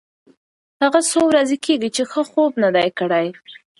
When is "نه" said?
2.63-2.69